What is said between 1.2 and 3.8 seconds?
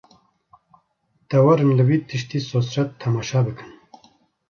De werin li vî tiştî sosret temaşe bikin